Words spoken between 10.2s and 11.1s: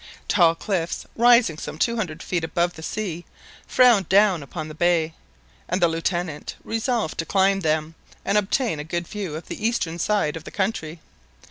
of the country.